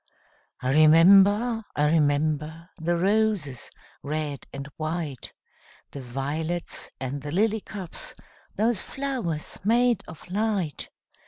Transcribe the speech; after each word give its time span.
I 0.63 0.71
remember, 0.73 1.61
I 1.75 1.91
remember, 1.91 2.71
The 2.79 2.97
roses, 2.97 3.69
red 4.01 4.47
and 4.51 4.67
white, 4.77 5.31
The 5.91 6.01
violets, 6.01 6.89
and 6.99 7.21
the 7.21 7.31
lily 7.31 7.61
cups, 7.61 8.15
Those 8.55 8.81
flowers 8.81 9.59
made 9.63 10.03
of 10.07 10.27
light! 10.31 10.89